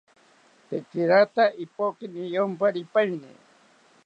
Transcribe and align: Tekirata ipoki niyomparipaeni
Tekirata 0.69 1.45
ipoki 1.63 2.05
niyomparipaeni 2.11 3.31